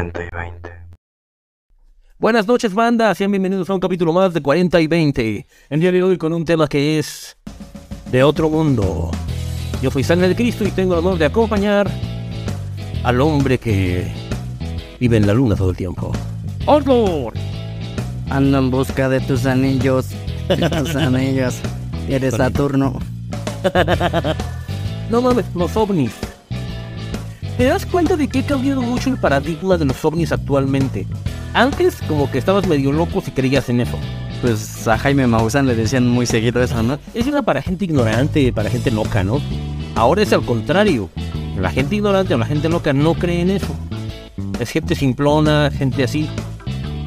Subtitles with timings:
[0.00, 0.70] 40 y 20.
[2.18, 3.14] Buenas noches, banda.
[3.14, 5.46] Sean bienvenidos a un capítulo más de 40 y 20.
[5.68, 7.36] El día de hoy con un tema que es
[8.10, 9.10] de otro mundo.
[9.82, 11.90] Yo soy Sangre de Cristo y tengo el honor de acompañar
[13.02, 14.10] al hombre que
[14.98, 16.12] vive en la luna todo el tiempo.
[16.64, 17.36] Orlord.
[18.30, 20.06] Ando en busca de tus anillos.
[20.48, 21.60] De tus anillos.
[22.08, 22.98] Eres Saturno.
[25.10, 26.12] No mames, los ovnis.
[27.60, 31.06] ¿Te das cuenta de que ha cambiado mucho el paradigma de los ovnis actualmente?
[31.52, 33.98] Antes como que estabas medio loco si creías en eso.
[34.40, 36.98] Pues a Jaime Maussan le decían muy seguido eso, ¿no?
[37.12, 39.42] Es una para gente ignorante, para gente loca, ¿no?
[39.94, 41.10] Ahora es al contrario.
[41.58, 43.76] La gente ignorante o la gente loca no cree en eso.
[44.58, 46.30] Es gente simplona, gente así.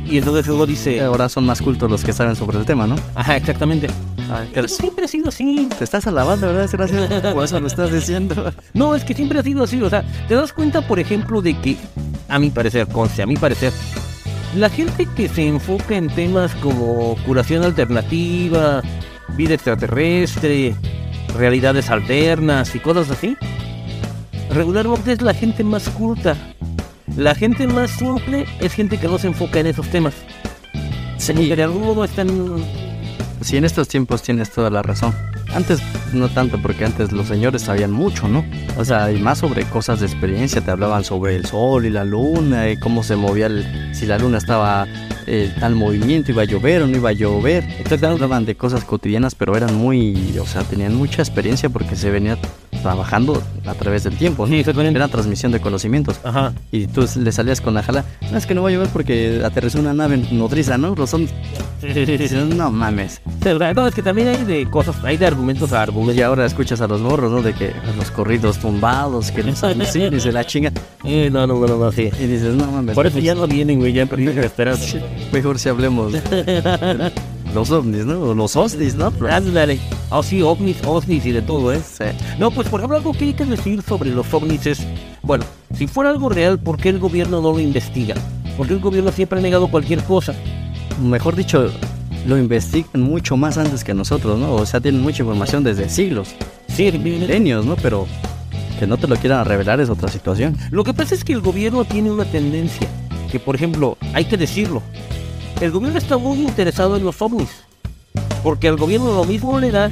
[0.05, 1.01] Y entonces luego dice...
[1.01, 2.95] Ahora son más cultos los que saben sobre el tema, ¿no?
[3.15, 3.87] Ajá, exactamente.
[4.31, 5.67] Ay, Pero siempre ha sido así.
[5.77, 6.69] Te estás alabando, ¿verdad?
[6.71, 7.21] Gracias.
[7.33, 8.51] Por eso lo estás diciendo.
[8.73, 9.81] No, es que siempre ha sido así.
[9.81, 11.77] O sea, te das cuenta, por ejemplo, de que,
[12.27, 13.73] a mi parecer, conste, a mi parecer,
[14.55, 18.81] la gente que se enfoca en temas como curación alternativa,
[19.35, 20.75] vida extraterrestre,
[21.35, 23.35] realidades alternas y cosas así,
[24.49, 26.35] regularmente es la gente más culta.
[27.17, 30.13] La gente más simple es gente que no se enfoca en esos temas.
[31.17, 31.33] Sí.
[31.33, 32.27] Que de algún modo están...
[33.43, 35.13] Sí, en estos tiempos tienes toda la razón.
[35.53, 35.81] Antes
[36.13, 38.45] no tanto, porque antes los señores sabían mucho, ¿no?
[38.77, 42.05] O sea, y más sobre cosas de experiencia, te hablaban sobre el sol y la
[42.05, 44.87] luna, y cómo se movía, el, si la luna estaba
[45.27, 47.65] eh, tal movimiento, iba a llover o no iba a llover.
[47.65, 52.09] Exactamente, hablaban de cosas cotidianas, pero eran muy, o sea, tenían mucha experiencia porque se
[52.09, 52.37] venía
[52.83, 54.45] trabajando a través del tiempo.
[54.45, 54.97] Sí, exactamente.
[54.97, 56.19] Era transmisión de conocimientos.
[56.23, 56.53] Ajá.
[56.71, 59.41] Y tú le salías con la jala, no es que no va a llover porque
[59.43, 60.93] aterrizó una nave nodriza, ¿no?
[60.95, 61.27] Los son...
[62.55, 63.21] No mames.
[63.75, 66.17] No, es que también hay de cosas, hay de argumentos a argumentos.
[66.17, 67.41] Y ahora escuchas a los morros, ¿no?
[67.41, 69.43] De que los corridos tumbados, que
[69.85, 70.71] sí, dice la chinga.
[71.03, 72.09] Eh, no, no, no, no, sí.
[72.19, 72.95] Y dices, no mames.
[72.95, 74.97] Por eso ya no vienen, güey, ya perdí la esperanza.
[75.31, 76.13] Mejor si hablemos
[77.53, 78.33] los ovnis, ¿no?
[78.33, 79.11] Los osnis, ¿no?
[79.29, 79.79] Ándale.
[80.15, 81.81] Ah, sí, ovnis, ovnis y de todo, ¿eh?
[81.83, 82.03] Sí.
[82.37, 84.85] No, pues por ejemplo, algo que hay que decir sobre los ovnis es,
[85.23, 85.43] bueno,
[85.75, 88.13] si fuera algo real, ¿por qué el gobierno no lo investiga?
[88.55, 90.35] ¿Por qué el gobierno siempre ha negado cualquier cosa?
[91.01, 91.67] Mejor dicho,
[92.27, 94.53] lo investigan mucho más antes que nosotros, ¿no?
[94.53, 96.35] O sea, tienen mucha información desde siglos,
[96.67, 97.75] Sí, milenios, ¿no?
[97.75, 98.05] Pero
[98.77, 100.55] que no te lo quieran revelar es otra situación.
[100.69, 102.87] Lo que pasa es que el gobierno tiene una tendencia,
[103.31, 104.83] que por ejemplo, hay que decirlo,
[105.59, 107.49] el gobierno está muy interesado en los ovnis,
[108.43, 109.91] porque al gobierno lo mismo le da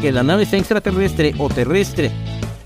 [0.00, 2.10] que la nave sea extraterrestre o terrestre.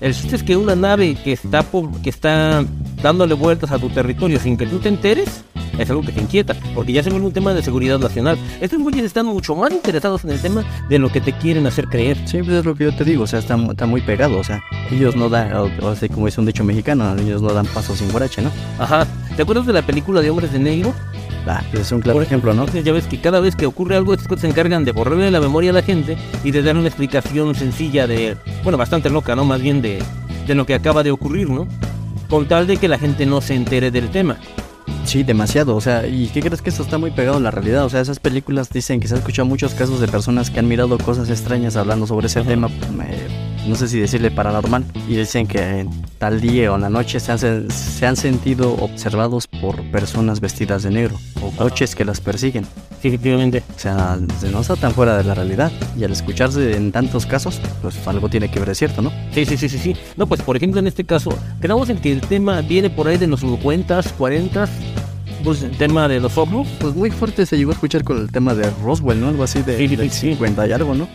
[0.01, 1.63] El chiste es que una nave que está,
[2.03, 2.65] que está
[3.01, 5.43] dándole vueltas a tu territorio sin que tú te enteres,
[5.77, 8.37] es algo que te inquieta, porque ya se vuelve un tema de seguridad nacional.
[8.59, 11.87] Estos güeyes están mucho más interesados en el tema de lo que te quieren hacer
[11.87, 12.17] creer.
[12.27, 14.37] Sí, pues es lo que yo te digo, o sea, está, mu- está muy pegado,
[14.39, 14.61] o sea,
[14.91, 17.95] ellos no dan, o, o sea, como es un dicho mexicano, ellos no dan paso
[17.95, 18.51] sin guarache, ¿no?
[18.79, 19.07] Ajá.
[19.35, 20.93] ¿Te acuerdas de la película de Hombres de Negro?
[21.47, 22.61] Ah, es un claro ejemplo, ¿no?
[22.61, 25.39] Entonces ya ves que cada vez que ocurre algo, estos se encargan de borrarle la
[25.39, 29.43] memoria a la gente y de dar una explicación sencilla de, bueno, bastante loca, ¿no?
[29.43, 30.03] Más bien de,
[30.45, 31.67] de lo que acaba de ocurrir, ¿no?
[32.29, 34.37] Con tal de que la gente no se entere del tema.
[35.03, 35.75] Sí, demasiado.
[35.75, 37.85] O sea, ¿y qué crees que esto está muy pegado a la realidad?
[37.85, 40.67] O sea, esas películas dicen que se han escuchado muchos casos de personas que han
[40.67, 42.67] mirado cosas extrañas hablando sobre ese tema.
[42.67, 44.83] eh, no sé si decirle paranormal.
[45.07, 48.73] Y dicen que en tal día o en la noche se han, se- han sentido
[48.75, 52.65] observados por personas vestidas de negro o coches que las persiguen.
[53.01, 53.63] Sí, efectivamente.
[53.75, 55.71] O sea, se no está tan fuera de la realidad.
[55.97, 59.11] Y al escucharse en tantos casos, pues algo tiene que ver, es cierto, ¿no?
[59.33, 59.95] Sí, sí, sí, sí, sí.
[60.17, 63.17] No, pues por ejemplo en este caso, quedamos en que el tema viene por ahí
[63.17, 64.67] de los 50, 40,
[65.43, 66.67] pues el tema de los ovnis.
[66.79, 69.27] Pues muy fuerte se llegó a escuchar con el tema de Roswell, ¿no?
[69.27, 70.29] Algo así de, Sí, sí, del sí.
[70.29, 71.07] 50 y algo, ¿no?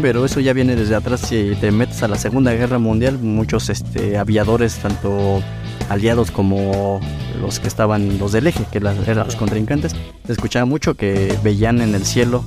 [0.00, 1.20] Pero eso ya viene desde atrás.
[1.20, 5.42] Si te metes a la Segunda Guerra Mundial, muchos este, aviadores, tanto
[5.88, 7.00] aliados como
[7.40, 9.94] los que estaban, los del eje, que eran los contrincantes,
[10.26, 12.44] se escuchaba mucho que veían en el cielo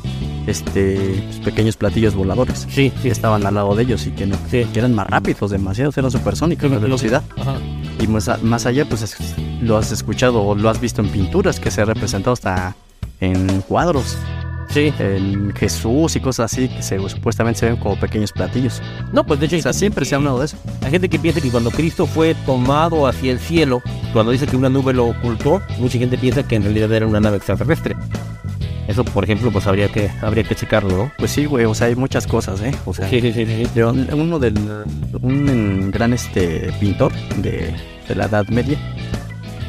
[0.47, 2.67] este, pues, pequeños platillos voladores.
[2.69, 4.65] Sí, Que estaban al lado de ellos y que, no, Sí.
[4.71, 7.23] que eran más rápidos, demasiados, eran supersónicos la velocidad.
[7.37, 7.55] Ajá.
[7.99, 9.17] Y más, a- más allá, pues es-
[9.61, 12.75] lo has escuchado o lo has visto en pinturas que se ha representado hasta
[13.21, 14.17] en cuadros,
[14.75, 14.93] Sí.
[14.99, 18.81] en Jesús y cosas así, que se, supuestamente se ven como pequeños platillos.
[19.13, 20.57] No, pues de hecho, O sea, siempre se ha hablado de eso.
[20.81, 23.81] Hay gente que piensa que cuando Cristo fue tomado hacia el cielo,
[24.11, 27.21] cuando dice que una nube lo ocultó, mucha gente piensa que en realidad era una
[27.21, 27.95] nave extraterrestre.
[28.87, 31.11] Eso, por ejemplo, pues habría que, habría que checarlo, ¿no?
[31.17, 32.75] Pues sí, güey, o sea, hay muchas cosas, ¿eh?
[32.85, 34.53] O sea, Sí, sí, sí, uno del,
[35.21, 37.73] un gran este pintor de,
[38.07, 38.77] de la Edad Media,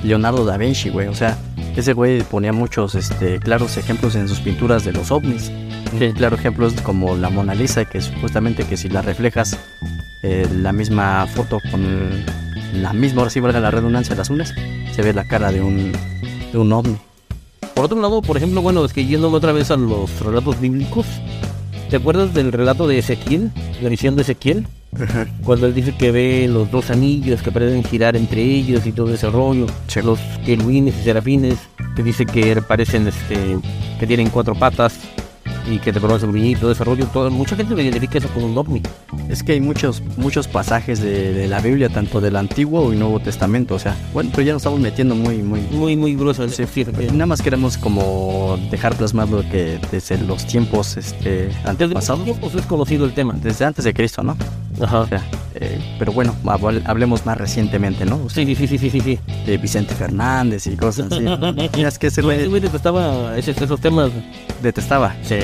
[0.02, 1.38] Leonardo da Vinci, güey, o sea,
[1.76, 5.52] ese güey ponía muchos este, claros ejemplos en sus pinturas de los ovnis.
[5.98, 9.58] Sí, claro, ejemplos como la Mona Lisa, que supuestamente que si la reflejas
[10.22, 12.24] eh, la misma foto con
[12.72, 14.54] la misma, ahora sí valga la redundancia, las unas,
[14.94, 15.92] se ve la cara de un,
[16.52, 16.96] de un ovni.
[17.74, 21.06] Por otro lado, por ejemplo, bueno, es que yéndome otra vez a los relatos bíblicos,
[21.90, 23.50] ¿te acuerdas del relato de Ezequiel,
[23.82, 24.66] la visión de Ezequiel?
[25.44, 29.12] Cuando él dice que ve los dos anillos que parecen girar entre ellos y todo
[29.12, 30.00] ese rollo, Sí.
[30.02, 31.58] los querubines y serafines,
[31.94, 33.58] que dice que parecen, este,
[33.98, 34.98] que tienen cuatro patas
[35.70, 38.28] y que te conocen el y todo ese rollo, todo, mucha gente me identifica eso
[38.28, 38.80] con un ovni.
[39.28, 43.18] Es que hay muchos, muchos pasajes de, de la Biblia, tanto del Antiguo y Nuevo
[43.18, 43.74] Testamento.
[43.74, 45.60] O sea, bueno, pero ya nos estamos metiendo muy, muy.
[45.72, 46.44] Muy, muy grueso.
[46.44, 51.58] Es Sí, eh, nada más queremos como dejar plasmado que desde los tiempos este, desde
[51.68, 53.34] antes muchos pasados, tiempos es conocido el tema.
[53.42, 54.36] desde antes de Cristo, ¿no?
[54.80, 55.00] Ajá.
[55.00, 55.22] O sea,
[55.54, 58.16] eh, pero bueno, habl- hablemos más recientemente, ¿no?
[58.24, 59.18] O sea, Sí, sí, sí, sí, sí, sí.
[59.46, 61.20] de Vicente Fernández y cosas así.
[61.76, 64.10] Mira, es que ese güey detestaba ese- esos temas.
[64.62, 65.14] detestaba.
[65.22, 65.36] Sí.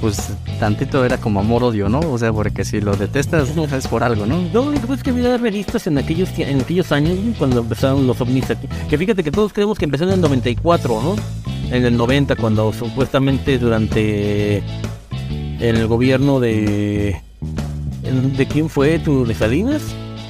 [0.00, 2.00] Pues tantito era como amor-odio, ¿no?
[2.00, 4.36] O sea, porque si lo detestas es por algo, ¿no?
[4.52, 8.04] No, lo que pasa es que había revistas en aquellos, en aquellos años cuando empezaron
[8.08, 8.66] los ovnis aquí.
[8.90, 11.16] Que fíjate que todos creemos que empezaron en el 94, ¿no?
[11.70, 14.60] En el 90, cuando supuestamente durante
[15.60, 17.20] el gobierno de...
[18.12, 18.98] ¿De quién fue?
[18.98, 19.82] ¿Tu de Salinas?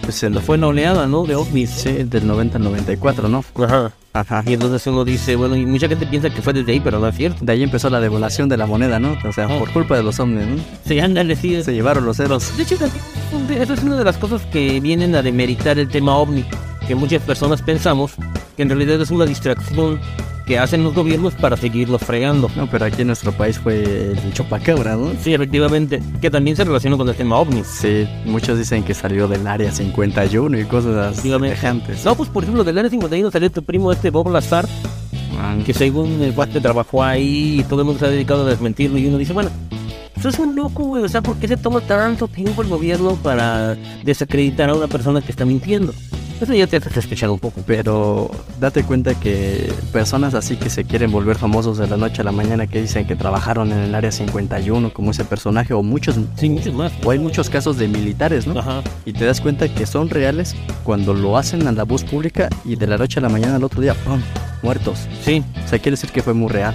[0.02, 1.24] Pues se lo Fue una oleada, ¿no?
[1.24, 1.70] De ovnis.
[1.70, 3.44] Sí, del 90 al 94, ¿no?
[3.62, 3.92] Ajá.
[4.14, 4.42] Ajá.
[4.46, 7.08] Y entonces uno dice, bueno, y mucha gente piensa que fue desde ahí, pero no
[7.08, 7.38] es cierto.
[7.44, 9.16] De ahí empezó la devaluación de la moneda, ¿no?
[9.26, 9.58] O sea, Ah.
[9.58, 10.56] por culpa de los ovnis, ¿no?
[10.86, 11.62] Sí, ándale, sí.
[11.62, 12.56] Se llevaron los ceros.
[12.56, 16.44] De hecho, eso es una de las cosas que vienen a demeritar el tema ovni,
[16.86, 18.12] que muchas personas pensamos
[18.56, 19.98] que en realidad es una distracción
[20.52, 22.50] que hacen los gobiernos para seguirlos fregando.
[22.54, 23.82] No, pero aquí en nuestro país fue
[24.12, 25.12] el chupacabra, ¿no?
[25.18, 27.62] Sí, efectivamente, que también se relaciona con el tema ovni.
[27.64, 32.04] Sí, muchos dicen que salió del área 51 y cosas semejantes.
[32.04, 34.68] No, pues por ejemplo, del área 51 salió tu primo este Bob Lazar,
[35.38, 38.50] Ah, que según el cuate trabajó ahí y todo el mundo se ha dedicado a
[38.50, 39.48] desmentirlo y uno dice, bueno,
[40.18, 43.16] eso es un loco, güey, o sea, ¿por qué se toma tanto tiempo el gobierno
[43.22, 45.94] para desacreditar a una persona que está mintiendo?
[46.42, 47.62] Eso ya te hace sospechar un poco.
[47.66, 52.24] Pero date cuenta que personas así que se quieren volver famosos de la noche a
[52.24, 56.16] la mañana que dicen que trabajaron en el área 51 como ese personaje o muchos
[56.36, 56.92] Sí, muchos más.
[57.04, 58.58] o hay muchos casos de militares, ¿no?
[58.58, 58.82] Ajá.
[59.04, 62.74] Y te das cuenta que son reales cuando lo hacen a la voz pública y
[62.74, 64.20] de la noche a la mañana al otro día, ¡pum!
[64.62, 65.06] muertos.
[65.24, 66.74] Sí, O sea, quiere decir que fue muy real.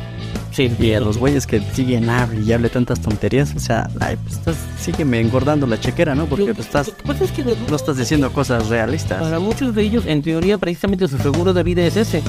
[0.52, 0.72] Sí.
[0.80, 4.36] Y a los güeyes que siguen hable y hable tantas tonterías, o sea, ay, pues
[4.36, 6.26] estás, sígueme engordando la chequera, ¿no?
[6.26, 9.22] Porque pues, estás, pasa es que de- no estás diciendo cosas realistas.
[9.22, 12.22] para muchos de ellos, en teoría, precisamente su seguro de vida es ese.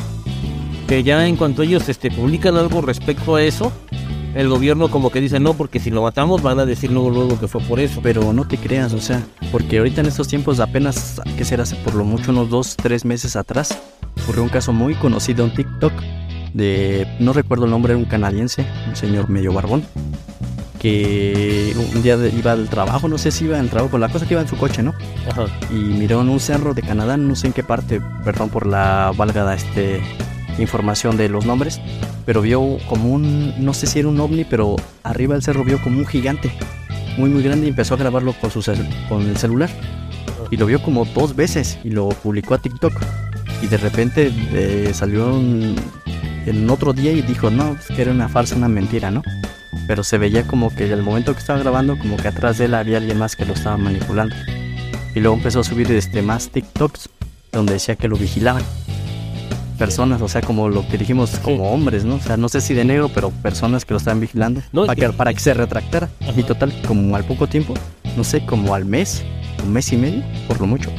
[0.87, 3.71] Que ya en cuanto ellos este, publican algo respecto a eso,
[4.35, 7.39] el gobierno como que dice no, porque si lo matamos van a decir luego, luego
[7.41, 8.01] que fue por eso.
[8.03, 9.23] Pero no te creas, o sea,
[9.53, 13.05] porque ahorita en estos tiempos apenas, que será hace por lo mucho unos dos, tres
[13.05, 13.79] meses atrás,
[14.23, 15.93] ocurrió un caso muy conocido en TikTok
[16.55, 19.85] de, no recuerdo el nombre, era un canadiense, un señor medio barbón,
[20.79, 24.35] que un día iba al trabajo, no sé si iba al trabajo, la cosa que
[24.35, 24.95] iba en su coche, ¿no?
[25.31, 25.47] Ajá.
[25.71, 29.13] y miró en un cerro de Canadá, no sé en qué parte, perdón por la
[29.17, 30.01] válgada este,
[30.59, 31.81] información de los nombres,
[32.25, 35.81] pero vio como un, no sé si era un ovni, pero arriba del cerro vio
[35.83, 36.53] como un gigante,
[37.17, 38.63] muy muy grande y empezó a grabarlo con, su
[39.09, 39.71] con el celular.
[40.51, 42.93] Y lo vio como dos veces y lo publicó a TikTok.
[43.63, 45.75] Y de repente eh, salió en,
[46.47, 49.23] en otro día y dijo, no, pues que era una farsa, una mentira, ¿no?
[49.87, 52.75] Pero se veía como que el momento que estaba grabando, como que atrás de él
[52.75, 54.35] había alguien más que lo estaba manipulando.
[55.15, 57.11] Y luego empezó a subir este, más TikToks
[57.53, 58.63] donde decía que lo vigilaban.
[59.79, 62.17] Personas, o sea, como lo que dijimos, como hombres, ¿no?
[62.17, 65.01] O sea, no sé si de negro, pero personas que lo estaban vigilando No, para,
[65.01, 66.09] que, para que se retractara.
[66.21, 66.33] Ajá.
[66.37, 67.75] Y total, como al poco tiempo,
[68.17, 69.23] no sé, como al mes,
[69.65, 70.91] un mes y medio, por lo mucho,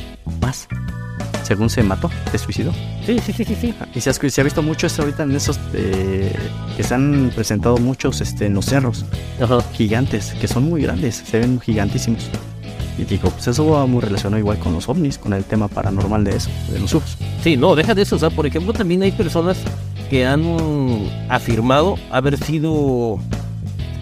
[0.42, 0.68] más.
[1.50, 2.72] Según se mató, se suicidó.
[3.08, 3.74] Sí, sí, sí, sí, sí.
[3.96, 6.32] Y se ha, se ha visto mucho esto ahorita en esos eh,
[6.78, 9.04] que se han presentado muchos este, en los cerros
[9.42, 9.60] Ajá.
[9.74, 12.30] gigantes, que son muy grandes, se ven gigantísimos.
[13.00, 16.24] Y digo, pues eso va muy relacionado igual con los ovnis, con el tema paranormal
[16.24, 17.18] de eso, de los UFOs.
[17.44, 18.18] Sí, no, deja de eso.
[18.18, 19.58] O sea, por ejemplo, también hay personas
[20.12, 20.44] que han
[21.30, 23.18] afirmado haber sido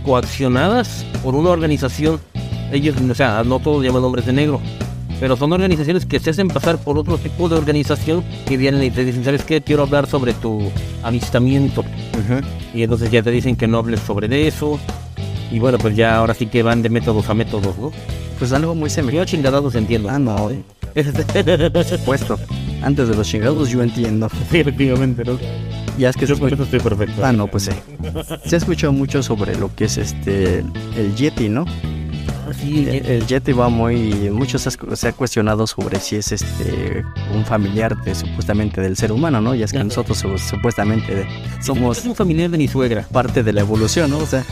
[0.04, 2.20] coaccionadas por una organización.
[2.74, 4.60] Ellos, o sea, no todos llaman hombres de negro,
[5.20, 8.92] pero son organizaciones que se hacen pasar por otro tipo de organización que vienen y
[8.92, 9.62] te dicen, ¿sabes qué?
[9.62, 10.72] Quiero hablar sobre tu
[11.04, 11.84] avistamiento.
[12.74, 14.80] Y entonces ya te dicen que no hables sobre eso.
[15.52, 17.92] Y bueno, pues ya ahora sí que van de métodos a métodos, ¿no?
[18.38, 19.18] Pues algo muy semejante.
[19.18, 20.10] Yo chingadados entiendo.
[20.10, 20.50] Ah, no,
[20.96, 22.38] eh, por supuesto.
[22.84, 24.30] Antes de los chingados yo entiendo.
[24.52, 25.40] sí, efectivamente, ¿no?
[25.98, 27.26] Ya es que Yo escucha- eso estoy perfecto.
[27.26, 27.72] Ah, no, pues sí.
[28.46, 30.60] Se ha escuchado mucho sobre lo que es este
[30.96, 31.66] el Yeti, ¿no?
[32.54, 34.30] Sí, El, el Yeti va muy.
[34.32, 39.42] Muchos se ha- cuestionado sobre si es este un familiar de, supuestamente del ser humano,
[39.42, 39.56] ¿no?
[39.56, 39.86] Y es que Ajá.
[39.86, 41.28] nosotros su- supuestamente
[41.62, 43.06] somos es un familiar de mi suegra.
[43.12, 44.20] parte de la evolución, ¿no?
[44.20, 44.44] O sea,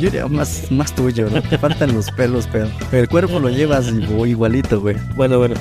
[0.00, 1.42] yo diría más, más tuyo, ¿no?
[1.42, 3.86] Te faltan los pelos, pero el cuerpo lo llevas
[4.26, 4.96] igualito, güey.
[5.16, 5.54] Bueno, bueno.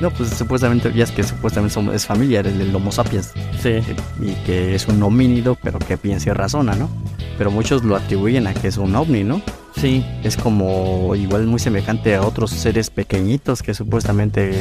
[0.00, 3.32] No, pues supuestamente, ya es que supuestamente es familiar el del Homo sapiens.
[3.62, 3.76] Sí.
[4.20, 6.90] y que es un homínido, pero que piensa y razona, ¿no?
[7.38, 9.40] Pero muchos lo atribuyen a que es un ovni, ¿no?
[9.80, 10.04] Sí.
[10.24, 14.52] Es como igual muy semejante a otros seres pequeñitos que supuestamente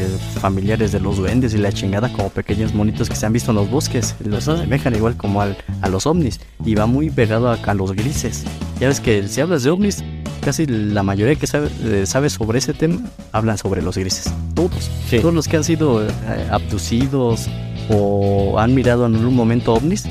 [0.41, 3.55] familiares de los duendes y la chingada, como pequeños monitos que se han visto en
[3.57, 4.15] los bosques.
[4.23, 7.93] Los asemejan igual como al- a los ovnis y va muy pegado acá a los
[7.93, 8.43] grises.
[8.79, 10.03] Ya ves que si hablas de ovnis,
[10.41, 12.99] casi la mayoría que sabe, eh, sabe sobre ese tema
[13.31, 14.31] hablan sobre los grises.
[14.53, 14.91] Todos.
[15.09, 15.19] Sí.
[15.19, 16.09] Todos los que han sido eh,
[16.51, 17.47] abducidos
[17.89, 20.03] o han mirado en algún momento ovnis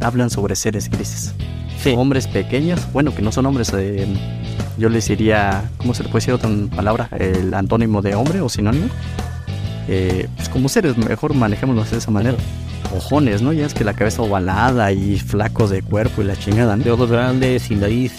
[0.00, 1.34] hablan sobre seres grises.
[1.82, 1.94] Sí.
[1.96, 4.06] Hombres pequeños, bueno, que no son hombres, eh,
[4.76, 7.08] yo les diría, ¿cómo se le puede decir otra palabra?
[7.18, 8.86] El antónimo de hombre o sinónimo.
[9.88, 12.36] Eh, pues como seres, mejor manejémoslos de esa manera.
[12.94, 13.52] Ojones, ¿no?
[13.52, 16.84] Ya es que la cabeza ovalada y flacos de cuerpo y la chingada, ¿no?
[16.84, 18.12] De ojos grandes, sin nariz,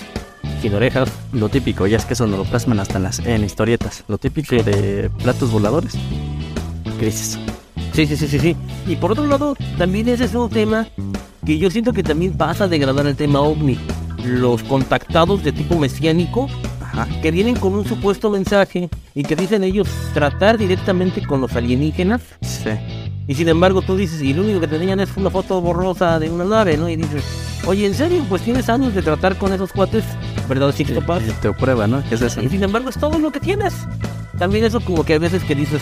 [0.61, 1.09] sin orejas.
[1.31, 4.03] Lo típico, ya es que eso nos lo plasman hasta en las en historietas.
[4.07, 5.93] Lo típico de platos voladores,
[6.99, 7.37] grises.
[7.93, 8.55] Sí, sí, sí, sí, sí.
[8.87, 10.87] Y por otro lado, también ese es un tema
[11.45, 13.77] que yo siento que también pasa a degradar el tema ovni.
[14.23, 16.47] Los contactados de tipo mesiánico
[16.81, 17.07] Ajá.
[17.21, 22.21] que vienen con un supuesto mensaje y que dicen ellos tratar directamente con los alienígenas
[22.41, 22.69] Sí.
[23.27, 26.19] y sin embargo tú dices y lo único que te enseñan es una foto borrosa
[26.19, 26.87] de una nave, ¿no?
[26.87, 27.23] Y dices,
[27.65, 28.23] oye, ¿en serio?
[28.29, 30.03] Pues tienes años de tratar con esos cuates,
[30.47, 30.71] ¿verdad?
[30.75, 30.93] Sí, Te,
[31.41, 32.03] te prueba, ¿no?
[32.07, 32.41] ¿Qué es eso?
[32.43, 33.73] y sin embargo es todo lo que tienes.
[34.37, 35.81] También eso como que hay veces que dices,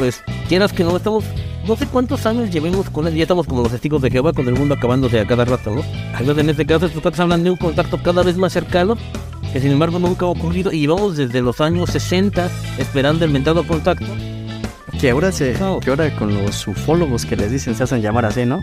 [0.00, 1.26] pues quieras que no estamos,
[1.68, 4.48] no sé cuántos años llevemos con él, ya estamos como los testigos de Jehová con
[4.48, 5.82] el mundo acabándose a cada rato, ¿no?
[6.18, 8.96] Entonces en este caso estos cuates hablan de un contacto cada vez más cercano,
[9.52, 13.66] que sin embargo nunca ha ocurrido y llevamos desde los años 60 esperando el mentado
[13.66, 14.06] contacto.
[15.00, 18.44] Que ahora se, que ahora con los ufólogos que les dicen se hacen llamar así,
[18.44, 18.62] ¿no?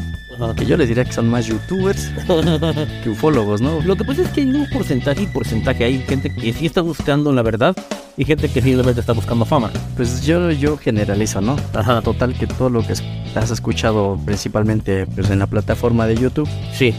[0.55, 2.11] Que yo les diría que son más youtubers
[3.03, 3.81] que ufólogos, ¿no?
[3.81, 6.81] Lo que pasa es que hay un porcentaje y porcentaje, hay gente que sí está
[6.81, 7.75] buscando la verdad
[8.17, 9.71] y gente que simplemente está buscando fama.
[9.95, 11.55] Pues yo, yo generalizo, ¿no?
[11.73, 12.01] Ajá.
[12.01, 12.93] Total que todo lo que
[13.35, 16.93] has escuchado principalmente pues, en la plataforma de YouTube, Sí.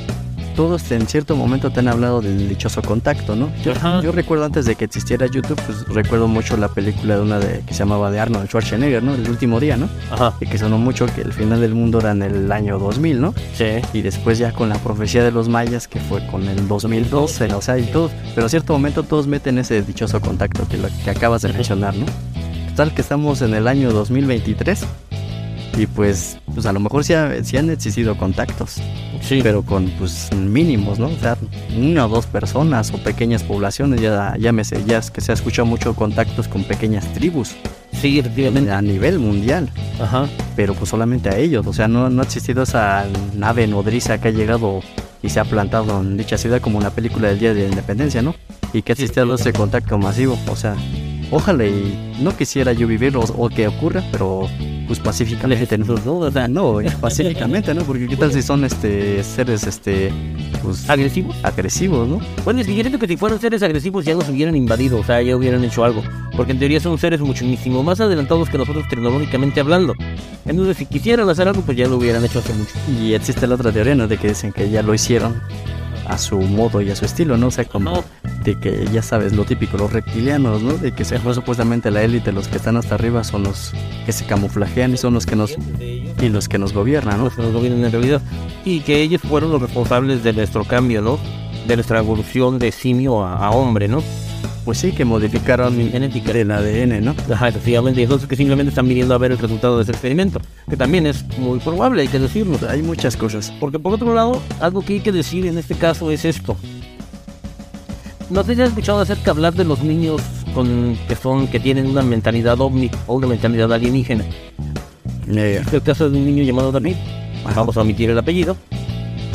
[0.59, 3.49] Todos en cierto momento te han hablado del dichoso contacto, ¿no?
[3.63, 7.61] Yo, recuerdo antes de que existiera YouTube, pues recuerdo mucho la película de una de
[7.61, 9.15] que se llamaba de Arnold Schwarzenegger, ¿no?
[9.15, 9.89] El último día, ¿no?
[10.11, 10.35] Ajá.
[10.41, 13.35] Y que sonó mucho que el final del mundo era en el año 2000, ¿no?
[13.55, 13.67] Sí.
[13.93, 17.63] y después ya con la profecía de los mayas que fue con el 2012, o
[17.63, 21.11] sea, y todos, pero a cierto momento todos meten ese dichoso contacto que, lo, que
[21.11, 22.07] acabas de mencionar, ¿no?
[22.75, 24.85] Tal que estamos en el año 2023
[25.77, 28.77] y pues, pues a lo mejor sí, ha- sí han existido contactos,
[29.21, 29.41] Sí.
[29.43, 31.07] pero con pues mínimos, ¿no?
[31.07, 31.37] O sea,
[31.77, 35.67] una o dos personas o pequeñas poblaciones, ya llámese, ya es que se ha escuchado
[35.67, 37.55] mucho contactos con pequeñas tribus
[37.93, 38.71] Sí, efectivamente.
[38.71, 39.71] a nivel mundial
[40.01, 40.29] Ajá.
[40.57, 41.67] pero pues solamente a ellos.
[41.67, 44.81] O sea, no, no ha existido esa nave nodriza que ha llegado
[45.23, 47.69] y se ha plantado en dicha ciudad como en la película del Día de la
[47.71, 48.35] Independencia, ¿no?
[48.73, 50.39] Y que ha existido ese contacto masivo.
[50.49, 50.77] O sea,
[51.33, 54.49] ojalá y no quisiera yo vivir o, o que ocurra, pero
[54.89, 55.95] pues pacíficamente, ¿no?
[56.05, 56.49] ¿no?
[56.49, 57.83] No, pacíficamente, ¿no?
[57.83, 60.11] Porque qué tal si son este seres este
[60.63, 61.37] pues agresivos.
[61.43, 62.21] agresivos, ¿no?
[62.45, 65.21] Bueno, es que yo que si fueran seres agresivos ya nos hubieran invadido, o sea,
[65.21, 66.03] ya hubieran hecho algo.
[66.35, 69.95] Porque en teoría son seres muchísimo más adelantados que nosotros tecnológicamente hablando.
[70.47, 72.73] Entonces, si quisieran hacer algo, pues ya lo hubieran hecho hace mucho.
[72.99, 74.09] Y existe la otra teoría, ¿no?
[74.09, 75.41] De que dicen que ya lo hicieron
[76.09, 77.49] a su modo y a su estilo, ¿no?
[77.49, 78.05] O sea, como
[78.43, 80.73] de que ya sabes lo típico, los reptilianos, ¿no?
[80.73, 83.73] De que se fue supuestamente la élite, los que están hasta arriba son los
[84.07, 87.25] que se camuflajean y son los que nos y los que nos gobiernan, ¿no?
[87.25, 88.23] los que nos gobiernan en realidad.
[88.65, 91.19] Y que ellos fueron los responsables de nuestro cambio, ¿no?
[91.67, 94.03] De nuestra evolución de simio a, a hombre, ¿no?
[94.65, 96.33] Pues sí, que modificaron Genética.
[96.33, 97.15] el ADN, ¿no?
[97.33, 98.01] Ajá, efectivamente.
[98.01, 100.41] Y entonces que simplemente están viniendo a ver el resultado de ese experimento.
[100.69, 102.59] Que también es muy probable, hay que decirlo.
[102.69, 103.51] Hay muchas cosas.
[103.61, 106.57] Porque por otro lado, algo que hay que decir en este caso es esto.
[108.31, 110.21] No sé si has escuchado acerca hablar de los niños
[110.55, 114.25] con, que son que tienen una mentalidad ovni o una mentalidad alienígena.
[115.29, 116.97] Eh, Este es el caso de un niño llamado David,
[117.55, 118.57] vamos a omitir el apellido,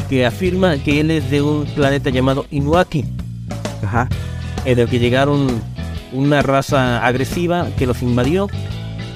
[0.10, 3.06] que afirma que él es de un planeta llamado Inuaki,
[3.84, 4.10] ajá.
[4.66, 5.48] En el que llegaron
[6.12, 8.48] una raza agresiva que los invadió,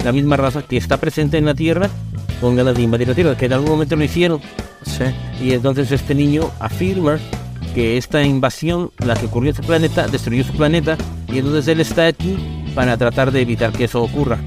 [0.04, 1.88] la misma raza que está presente en la Tierra,
[2.40, 4.40] con ganas de invadir la Tierra, que en algún momento lo hicieron.
[4.84, 5.04] Sí.
[5.42, 7.18] Y entonces este niño afirma
[7.74, 10.96] que esta invasión, la que ocurrió en su planeta, destruyó su planeta
[11.32, 12.36] y entonces él está aquí
[12.74, 14.38] para tratar de evitar que eso ocurra.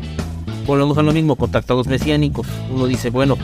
[0.65, 2.47] Volvemos a lo mismo, contactados mesiánicos.
[2.71, 3.37] Uno dice, bueno,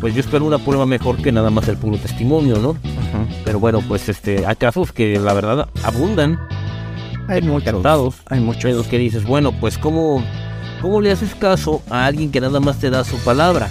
[0.00, 2.76] pues yo espero una prueba mejor que nada más el puro testimonio, ¿no?
[3.44, 6.38] Pero bueno, pues este, hay casos que la verdad abundan,
[7.28, 7.72] Hay muchos.
[7.72, 8.72] contados, Hay en muchos.
[8.72, 10.24] los que dices, bueno, pues ¿cómo,
[10.80, 13.68] ¿cómo le haces caso a alguien que nada más te da su palabra?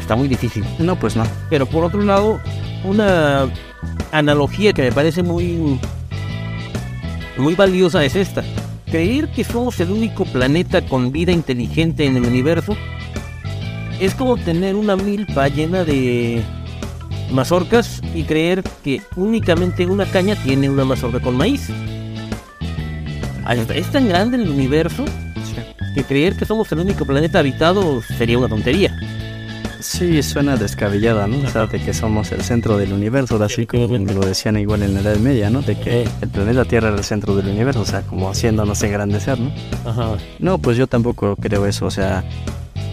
[0.00, 0.64] Está muy difícil.
[0.78, 1.24] No, pues no.
[1.50, 2.40] Pero por otro lado,
[2.84, 3.48] una
[4.12, 5.78] analogía que me parece muy,
[7.38, 8.42] muy valiosa es esta.
[8.90, 12.76] creer que somos el único planeta con vida inteligente en el universo
[14.00, 16.42] es como tener una milpa llena de
[17.30, 21.68] mazorcas y creer que únicamente una caña tiene una mazorca con maíz.
[23.74, 25.04] Es tan grande el universo
[25.94, 28.96] que creer que somos el único planeta habitado sería una tontería.
[29.80, 31.46] Sí, suena descabellada, ¿no?
[31.46, 34.94] O sea, de que somos el centro del universo, así como lo decían igual en
[34.94, 35.60] la Edad Media, ¿no?
[35.60, 39.40] De que el planeta Tierra era el centro del universo, o sea, como haciéndonos engrandecer,
[39.40, 39.52] ¿no?
[39.84, 40.16] Ajá.
[40.38, 42.24] No, pues yo tampoco creo eso, o sea,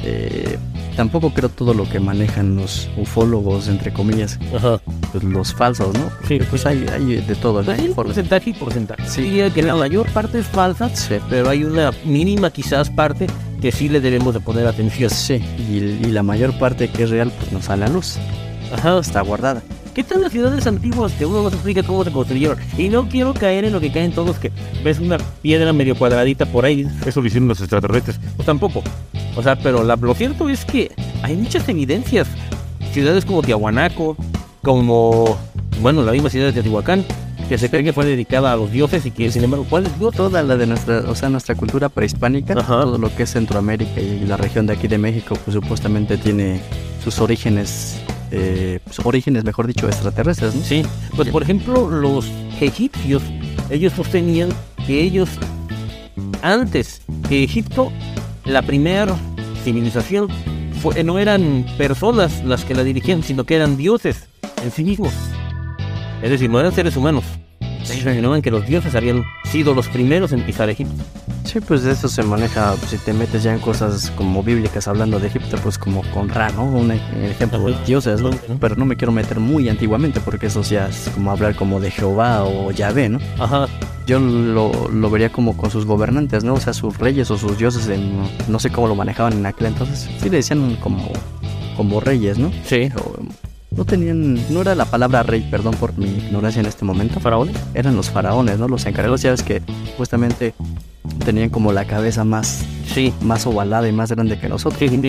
[0.03, 0.58] eh,
[0.96, 4.79] tampoco creo todo lo que manejan los ufólogos, entre comillas, Ajá.
[5.12, 6.10] pues los falsos, ¿no?
[6.27, 7.60] Sí, Pues hay, hay de todo.
[7.72, 9.03] Hay un Por- porcentaje y porcentaje.
[9.08, 9.22] Sí.
[9.24, 11.15] Diría que la mayor parte es falsa, Sí.
[11.29, 13.27] pero hay una mínima quizás parte
[13.62, 15.10] que sí le debemos de poner atención.
[15.10, 18.18] Sí, y, y la mayor parte que es real, pues no sale a luz,
[18.74, 19.00] Ajá.
[19.00, 19.62] está guardada.
[19.93, 22.58] ¿Qué tal las ciudades antiguas que uno no se explica cómo se construyeron?
[22.77, 24.51] Y no quiero caer en lo que caen todos, que
[24.84, 26.88] ves una piedra medio cuadradita por ahí.
[27.05, 28.19] Eso lo hicieron los extraterrestres.
[28.36, 28.81] Pues tampoco.
[29.36, 30.91] O sea, pero la- lo cierto es que
[31.22, 32.27] hay muchas evidencias.
[32.93, 34.15] Ciudades como Tiahuanaco,
[34.62, 35.38] como,
[35.81, 37.03] bueno, la misma ciudad de Teotihuacán,
[37.50, 40.00] que se cree que fue dedicada a los dioses y que, sin embargo, ¿cuál es
[40.00, 40.15] Dios?
[40.15, 42.81] Toda la de nuestra, o sea, nuestra cultura prehispánica, Ajá.
[42.81, 46.62] todo lo que es Centroamérica y la región de aquí de México, pues supuestamente tiene
[47.03, 48.00] sus orígenes,
[48.31, 50.63] eh, orígenes, mejor dicho, extraterrestres, ¿no?
[50.63, 50.83] Sí,
[51.15, 53.24] pues por ejemplo, los egipcios,
[53.69, 54.50] ellos sostenían
[54.86, 55.29] que ellos,
[56.41, 57.91] antes que Egipto,
[58.45, 59.15] la primera
[59.63, 60.27] civilización,
[61.03, 64.27] no eran personas las que la dirigían, sino que eran dioses
[64.63, 65.13] en sí mismos.
[66.21, 67.24] Es decir, no eran seres humanos.
[67.96, 71.03] Imaginaban que los dioses habían sido los primeros en pisar Egipto.
[71.43, 75.19] Sí, pues de eso se maneja, si te metes ya en cosas como bíblicas hablando
[75.19, 76.63] de Egipto, pues como con Ra, ¿no?
[76.65, 78.29] Un ejemplo de dioses, ¿no?
[78.60, 81.89] Pero no me quiero meter muy antiguamente porque eso ya es como hablar como de
[81.89, 83.19] Jehová o Yahvé, ¿no?
[83.39, 83.67] Ajá,
[84.05, 86.53] Yo lo, lo vería como con sus gobernantes, ¿no?
[86.53, 89.67] O sea, sus reyes o sus dioses, en, no sé cómo lo manejaban en aquel
[89.67, 90.08] entonces.
[90.22, 91.12] Sí le decían como,
[91.75, 92.51] como reyes, ¿no?
[92.63, 92.92] sí.
[93.79, 97.22] No tenían, no era la palabra rey, perdón por mi ignorancia en este momento.
[97.22, 97.55] ¿Faraones?
[97.74, 98.68] Eran los faraones, ¿no?
[98.68, 99.61] Los encargados, ya ves que
[99.92, 100.53] supuestamente
[101.24, 104.79] tenían como la cabeza más, Sí, más ovalada y más grande que nosotros.
[104.79, 105.00] sí.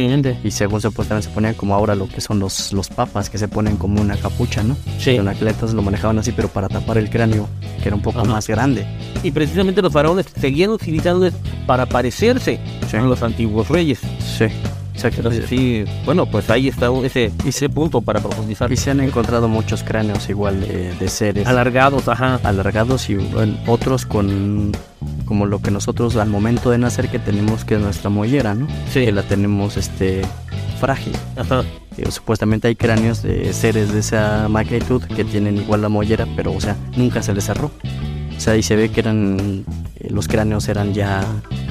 [0.44, 3.48] Y según supuestamente se ponían como ahora lo que son los, los papas, que se
[3.48, 4.76] ponen como una capucha, ¿no?
[4.98, 5.16] Sí.
[5.18, 7.48] Aquel entonces lo manejaban así, pero para tapar el cráneo,
[7.83, 8.28] que era un poco Ajá.
[8.30, 8.87] más grande.
[9.24, 11.35] Y precisamente los faraones seguían utilizándoles
[11.66, 12.96] para parecerse Sí.
[12.98, 13.98] a los antiguos reyes.
[14.20, 14.44] Sí.
[15.08, 18.70] Entonces, sí, bueno, pues ahí está ese, ese punto para profundizar.
[18.72, 22.40] Y se han encontrado muchos cráneos igual de, de seres Alargados, ajá.
[22.42, 24.72] alargados y bueno, otros con
[25.24, 28.66] como lo que nosotros al momento de nacer que tenemos que es nuestra mollera, ¿no?
[28.92, 29.04] Sí.
[29.04, 30.22] Que la tenemos este
[30.80, 31.14] frágil.
[31.36, 31.62] Ajá.
[31.96, 36.52] Eh, Supuestamente hay cráneos de seres de esa magnitud que tienen igual la mollera, pero
[36.52, 37.70] o sea, nunca se les cerró.
[38.36, 39.64] O sea, ahí se ve que eran
[39.96, 41.24] eh, los cráneos eran ya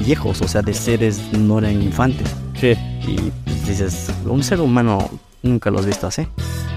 [0.05, 2.29] viejos, o sea, de seres no eran infantes.
[2.59, 2.73] Sí,
[3.07, 5.09] Y pues, dices, un ser humano
[5.43, 6.27] nunca lo has visto así.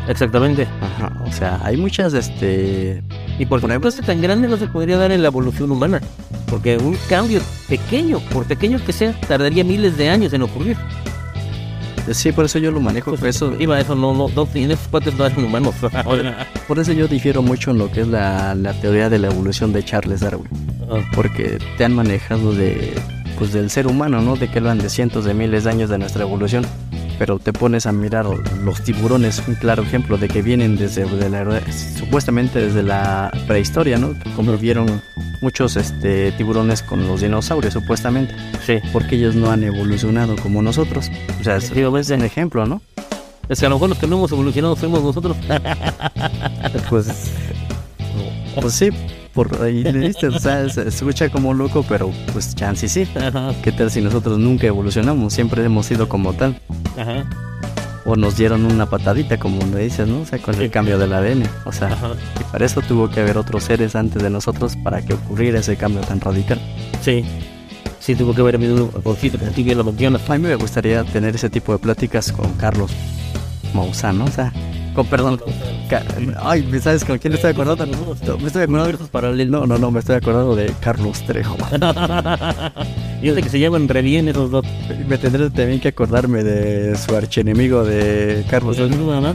[0.09, 0.67] exactamente.
[0.81, 3.03] Ajá, o sea, hay muchas este
[3.39, 6.01] Y por ejemplo, este tan grande no se podría dar en la evolución humana.
[6.49, 10.77] Porque un cambio pequeño, por pequeño que sea, tardaría miles de años en ocurrir.
[12.11, 13.15] Sí, por eso yo lo manejo.
[13.15, 15.75] Por eso, Iba, eso no, no, no, en esos cuates no eran humanos.
[16.69, 19.73] por eso yo difiero mucho en lo que es la, la teoría de la evolución
[19.73, 20.49] de Charles Darwin.
[20.91, 21.01] Ajá.
[21.15, 22.93] Porque te han manejado de,
[23.43, 24.37] pues, del ser humano, ¿no?
[24.37, 26.65] De que hablan de cientos de miles de años de nuestra evolución.
[27.19, 31.29] Pero te pones a mirar los tiburones, un claro ejemplo de que vienen desde de
[31.29, 31.61] la-
[31.99, 34.15] supuestamente desde la prehistoria, ¿no?
[34.37, 35.03] Como vieron
[35.41, 38.33] muchos este, tiburones con los dinosaurios, supuestamente.
[38.65, 38.75] Sí.
[38.93, 41.11] Porque ellos no han evolucionado como nosotros.
[41.41, 42.81] O sea, es, es un ejemplo, ¿no?
[43.49, 45.37] Es que a lo mejor los que no hemos evolucionado fuimos nosotros.
[46.89, 47.09] Pues,
[48.61, 48.91] pues sí,
[49.35, 53.07] por ahí le diste, o sea, se escucha como loco, pero pues chance sí.
[53.17, 53.53] Ajá.
[53.63, 55.33] ¿Qué tal si nosotros nunca evolucionamos?
[55.33, 56.61] Siempre hemos sido como tal.
[56.99, 57.25] Ajá.
[58.05, 60.21] O nos dieron una patadita, como le dices, ¿no?
[60.23, 61.45] O sea, con el cambio del ADN.
[61.65, 62.11] O sea, Ajá.
[62.41, 65.77] y para eso tuvo que haber otros seres antes de nosotros para que ocurriera ese
[65.77, 66.61] cambio tan radical.
[67.01, 67.25] Sí.
[68.01, 70.29] Sí, tuvo que haber habido un poquito, que tú bien lo mencionas.
[70.29, 72.91] A mí me gustaría tener ese tipo de pláticas con Carlos
[73.73, 74.25] Maussan, ¿no?
[74.25, 74.53] O sea,
[74.95, 75.41] con perdón.
[76.43, 77.87] Ay, ¿me ¿sabes con quién me estoy acordando?
[77.87, 78.83] No, me estoy acordando.
[78.83, 79.51] Universos paralelos.
[79.51, 81.57] No, no, no, me estoy acordando de Carlos Trejo.
[83.23, 84.65] Yo sé que se llaman re bien esos dos.
[85.07, 88.79] Me tendré también que acordarme de su archienemigo de Carlos.
[88.79, 89.35] ¿no?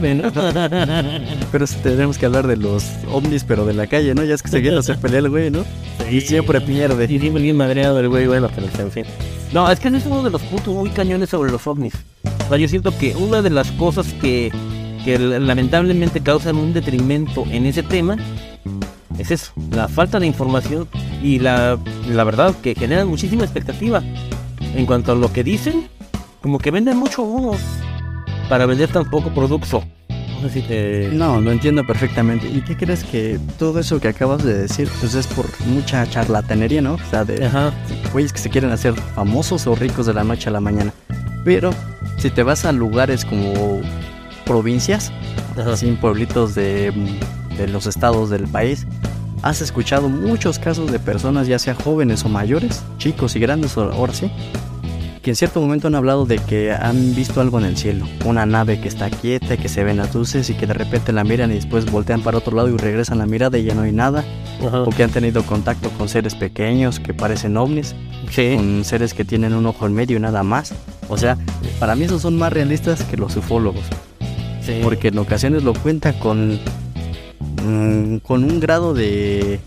[1.52, 4.24] Pero sí tenemos que hablar de los ovnis, pero de la calle, ¿no?
[4.24, 5.64] Ya es que se quiere hacer pelea el güey, ¿no?
[6.10, 7.04] Y siempre pierde.
[7.04, 9.04] Y siempre bien madreado el güey, bueno, pero en fin.
[9.52, 11.94] No, es que ese es uno de los puntos muy cañones sobre los ovnis.
[12.46, 14.52] O sea, yo siento que una de las cosas que,
[15.08, 18.18] que lamentablemente causan un detrimento en ese tema
[19.18, 20.86] es eso, la falta de información
[21.22, 24.02] y la, la verdad que generan muchísima expectativa.
[24.74, 25.88] En cuanto a lo que dicen,
[26.42, 27.56] como que venden mucho humo
[28.50, 29.82] para vender tan poco producto.
[30.42, 31.08] No sé si te...
[31.10, 32.46] No, lo entiendo perfectamente.
[32.46, 36.82] ¿Y qué crees que todo eso que acabas de decir, pues es por mucha charlatanería,
[36.82, 36.94] ¿no?
[36.96, 37.50] O sea, de
[38.12, 40.92] güeyes que se quieren hacer famosos o ricos de la noche a la mañana.
[41.46, 41.70] Pero
[42.18, 43.80] si te vas a lugares como
[44.48, 45.12] provincias,
[45.56, 45.74] Ajá.
[45.74, 46.92] así en pueblitos de,
[47.56, 48.86] de los estados del país,
[49.42, 53.92] has escuchado muchos casos de personas, ya sea jóvenes o mayores, chicos y grandes, o-
[53.92, 54.30] ahora sí,
[55.22, 58.46] que en cierto momento han hablado de que han visto algo en el cielo, una
[58.46, 61.50] nave que está quieta, que se ven las luces y que de repente la miran
[61.50, 64.24] y después voltean para otro lado y regresan la mirada y ya no hay nada,
[64.66, 64.82] Ajá.
[64.82, 67.94] o que han tenido contacto con seres pequeños que parecen ovnis,
[68.30, 68.54] Sí.
[68.56, 70.72] con seres que tienen un ojo en medio y nada más.
[71.08, 71.36] O sea,
[71.80, 73.84] para mí esos son más realistas que los ufólogos,
[74.68, 74.80] sí.
[74.82, 76.60] porque en ocasiones lo cuenta con
[77.64, 79.60] mm, con un grado de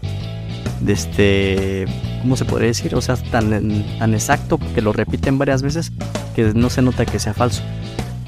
[0.79, 1.85] de este
[2.21, 2.95] ¿cómo se podría decir?
[2.95, 5.91] O sea, tan tan exacto que lo repiten varias veces
[6.35, 7.61] que no se nota que sea falso.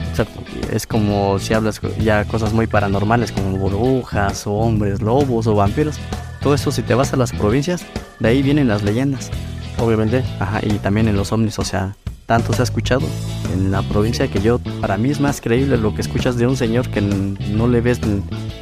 [0.09, 0.41] Exacto.
[0.71, 5.95] Es como si hablas ya cosas muy paranormales como burbujas o hombres lobos o vampiros.
[6.41, 7.85] Todo eso si te vas a las provincias,
[8.19, 9.31] de ahí vienen las leyendas.
[9.79, 10.23] Obviamente.
[10.39, 13.07] Ajá, y también en los ovnis, o sea, tanto se ha escuchado
[13.53, 16.57] en la provincia que yo, para mí es más creíble lo que escuchas de un
[16.57, 18.01] señor que no le ves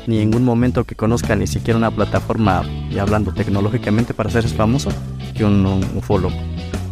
[0.08, 4.48] ni en ningún momento que conozca ni siquiera una plataforma, y hablando tecnológicamente para ser
[4.48, 4.90] famoso,
[5.36, 6.36] que un, un ufólogo.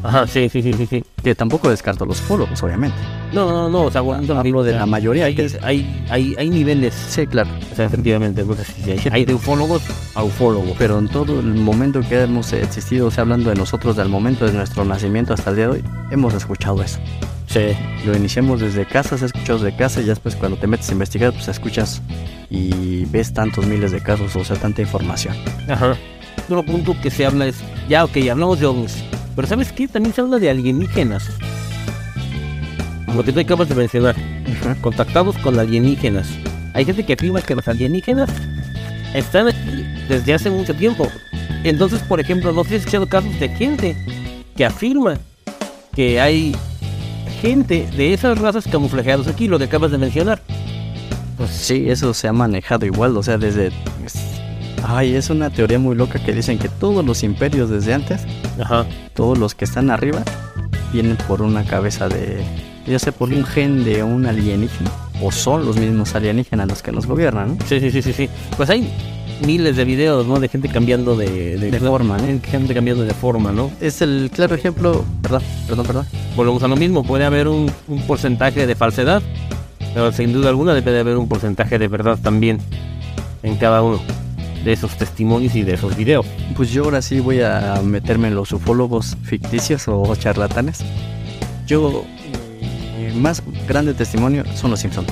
[0.03, 1.03] Ajá, sí, sí, sí, sí, sí.
[1.23, 2.97] Que tampoco descarto los ufólogos, obviamente.
[3.33, 6.49] No, no, no, o sea, bueno, Hablo de la mayoría, hay, que- hay, hay, hay
[6.49, 7.49] niveles, Sí, claro.
[7.71, 9.81] o sea, efectivamente, entonces, sí, sí, hay, hay de ufólogos
[10.15, 10.75] a ufólogos.
[10.77, 14.45] Pero en todo el momento que hemos existido, o sea, hablando de nosotros, del momento
[14.45, 16.99] de nuestro nacimiento hasta el día de hoy, hemos escuchado eso.
[17.47, 17.75] Sí.
[18.05, 20.88] Lo iniciamos desde casa, se ha escuchado desde casa y ya después cuando te metes
[20.89, 22.01] a investigar, pues escuchas
[22.49, 25.35] y ves tantos miles de casos, o sea, tanta información.
[25.67, 25.95] Ajá.
[26.45, 27.57] Otro punto que se habla es,
[27.89, 29.03] ya, ok, hablamos de ovnis,
[29.39, 29.88] pero ¿sabes qué?
[29.88, 31.30] También se habla de alienígenas.
[33.15, 34.13] Lo que tú acabas de mencionar,
[34.82, 36.28] contactados con alienígenas.
[36.73, 38.30] Hay gente que afirma que los alienígenas
[39.13, 41.08] están aquí desde hace mucho tiempo.
[41.63, 43.95] Entonces, por ejemplo, no sé si has escuchado casos de gente
[44.58, 45.17] que afirma
[45.95, 46.54] que hay
[47.41, 50.41] gente de esas razas camuflajeadas aquí, lo que acabas de mencionar.
[51.38, 53.71] Pues sí, eso se ha manejado igual, o sea, desde...
[54.84, 58.22] Ay, es una teoría muy loca que dicen que todos los imperios desde antes,
[58.60, 58.86] Ajá.
[59.13, 60.24] todos los que están arriba,
[60.92, 62.44] vienen por una cabeza de...
[62.88, 64.89] ya sea por un gen de un alienígena,
[65.22, 67.65] o son los mismos alienígenas los que nos gobiernan, ¿no?
[67.65, 68.30] Sí, sí, sí, sí, sí.
[68.58, 68.92] Pues hay
[69.46, 70.39] miles de videos, ¿no?
[70.39, 72.39] De gente cambiando de, De forma, ¿no?
[72.44, 73.72] Gente cambiando de forma, ¿no?
[73.80, 76.06] Es el claro ejemplo, perdón, perdón, perdón.
[76.36, 79.22] Volvemos a lo mismo, puede haber un, un porcentaje de falsedad,
[79.94, 82.60] pero sin duda alguna debe de haber un porcentaje de verdad también
[83.44, 84.00] en cada uno
[84.63, 86.26] de esos testimonios y de esos videos.
[86.56, 90.80] Pues yo ahora sí voy a meterme en los ufólogos ficticios o charlatanes.
[91.65, 92.04] Yo,
[92.98, 95.08] mi más grande testimonio son los Simpsons.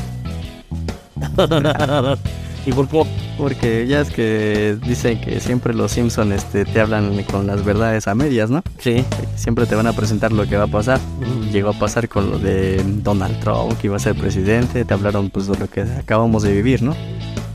[2.66, 3.04] y por qué?
[3.38, 8.08] Porque ya es que dicen que siempre los Simpsons este, te hablan con las verdades
[8.08, 8.64] a medias, ¿no?
[8.80, 9.06] Sí.
[9.36, 11.00] Siempre te van a presentar lo que va a pasar.
[11.52, 14.84] Llegó a pasar con lo de Donald Trump, que iba a ser presidente.
[14.86, 16.96] Te hablaron pues de lo que acabamos de vivir, ¿no?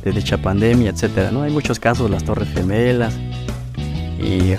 [0.05, 1.43] De dicha pandemia, etcétera, ¿no?
[1.43, 3.15] Hay muchos casos, las Torres Gemelas.
[4.19, 4.55] Y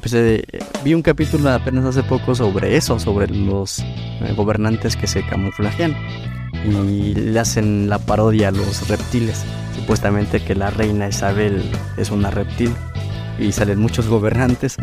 [0.00, 0.44] pues, eh,
[0.84, 5.96] vi un capítulo apenas hace poco sobre eso, sobre los eh, gobernantes que se camuflajean
[6.64, 9.44] y le hacen la parodia a los reptiles.
[9.74, 11.62] Supuestamente que la reina Isabel
[11.96, 12.70] es una reptil
[13.38, 14.76] y salen muchos gobernantes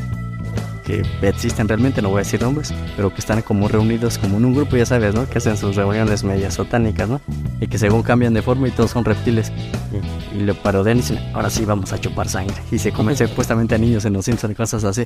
[0.84, 4.46] que existen realmente, no voy a decir nombres, pero que están como reunidos como en
[4.46, 5.28] un grupo, ya sabes, ¿no?
[5.30, 7.22] Que hacen sus reuniones medias satánicas, ¿no?
[7.60, 9.52] Y que según cambian de forma y todos son reptiles.
[10.34, 12.56] Y lo parodian y dicen, ahora sí vamos a chupar sangre.
[12.72, 15.04] Y se comen supuestamente a niños en los Simpsons, cosas así.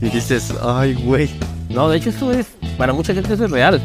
[0.00, 1.30] Y dices, ay, güey.
[1.70, 3.80] No, de hecho eso es, para mucha gente eso es real.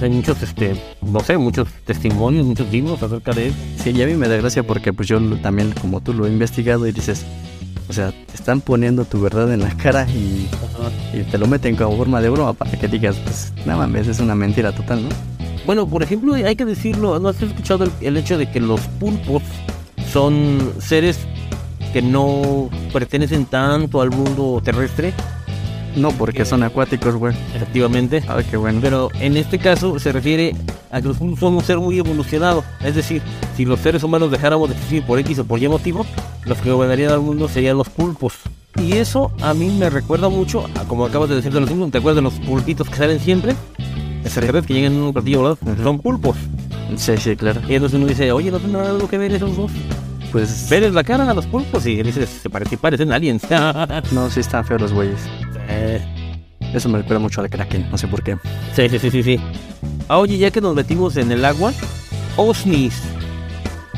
[0.00, 3.56] Hay muchos, este, no sé, muchos testimonios, muchos libros acerca de eso.
[3.82, 6.30] Sí, y a mí me da gracia porque pues yo también, como tú, lo he
[6.30, 7.24] investigado y dices,
[7.88, 10.48] o sea, te están poniendo tu verdad en la cara y,
[11.30, 14.34] te lo meten como forma de broma para que digas, pues, nada mames, es una
[14.34, 15.08] mentira total, ¿no?
[15.64, 19.42] Bueno, por ejemplo, hay que decirlo, ¿no has escuchado el hecho de que los pulpos
[20.12, 21.18] son seres
[21.92, 25.12] que no pertenecen tanto al mundo terrestre?
[25.96, 27.34] No, porque son acuáticos, güey.
[27.54, 28.22] Efectivamente.
[28.28, 28.80] Ay, qué bueno.
[28.82, 30.54] Pero en este caso se refiere
[30.90, 32.62] a que los pulpos son un ser muy evolucionado.
[32.84, 33.22] Es decir,
[33.56, 36.04] si los seres humanos dejáramos de existir por X o por Y motivo,
[36.44, 38.34] los que gobernarían al mundo serían los pulpos.
[38.80, 41.92] Y eso a mí me recuerda mucho, a, como acabas de decir de los Simpsons,
[41.92, 43.56] ¿te acuerdas de los pulpitos que salen siempre?
[44.22, 45.58] Extraterrestres que llegan en un platillo, ¿verdad?
[45.62, 45.82] Ujú.
[45.82, 46.36] Son pulpos.
[46.96, 47.62] Sí, sí, claro.
[47.68, 49.72] Y entonces uno dice, oye, ¿no tendrán algo que ver esos dos?
[50.30, 50.68] Pues.
[50.68, 53.42] Veres la cara a los pulpos y dices, se parece, parecen aliens.
[54.12, 55.20] No, sí están feos los güeyes.
[55.68, 56.00] Eh,
[56.74, 58.36] Eso me recuerda mucho al Kraken, no sé por qué.
[58.74, 59.40] sí, sí, sí, sí, sí.
[60.08, 61.72] Ah, oye, ya que nos metimos en el agua,
[62.36, 62.94] OSNIs.